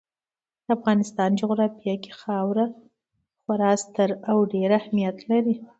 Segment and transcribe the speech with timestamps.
[0.65, 2.65] د افغانستان جغرافیه کې خاوره
[3.41, 5.55] خورا ستر او ډېر اهمیت لري.